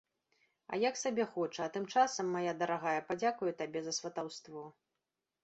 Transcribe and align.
А 0.71 0.77
як 0.83 0.95
сабе 1.01 1.25
хоча, 1.33 1.59
а 1.65 1.67
тым 1.75 1.85
часам, 1.93 2.33
мая 2.37 2.53
дарагая, 2.63 2.95
падзякую 3.11 3.51
табе 3.61 3.79
за 3.91 3.95
сватаўство. 4.01 4.67